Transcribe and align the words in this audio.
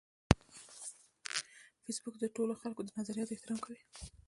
فېسبوک 1.83 2.15
د 2.19 2.25
ټولو 2.35 2.53
خلکو 2.61 2.81
د 2.83 2.89
نظریاتو 2.99 3.35
احترام 3.35 3.59
کوي 3.65 3.79